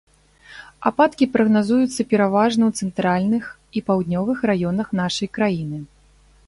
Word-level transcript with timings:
Ападкі 0.89 1.25
прагназуюцца 1.35 2.01
пераважна 2.13 2.63
ў 2.71 2.85
цэнтральных 2.85 3.43
і 3.79 3.85
паўднёвых 3.93 4.37
раёнах 4.53 4.87
нашай 5.03 5.27
краіны. 5.39 5.79